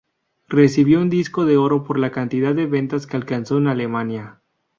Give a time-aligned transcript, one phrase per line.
[0.49, 4.41] Recibió un disco de oro por la cantidad de ventas que alcanzó en Alemania.